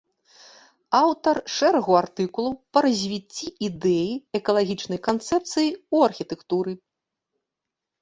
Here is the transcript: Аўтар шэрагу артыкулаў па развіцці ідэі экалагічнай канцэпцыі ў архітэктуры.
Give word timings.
Аўтар 1.01 1.35
шэрагу 1.55 1.93
артыкулаў 1.99 2.53
па 2.73 2.79
развіцці 2.87 3.47
ідэі 3.69 4.11
экалагічнай 4.43 4.99
канцэпцыі 5.11 5.69
ў 5.95 5.97
архітэктуры. 6.11 6.71